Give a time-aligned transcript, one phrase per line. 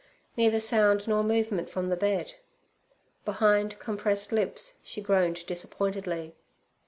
[0.35, 2.33] Neither sound nor movement from the bed.
[3.23, 6.33] Behind compressed lips she groaned disappointedly.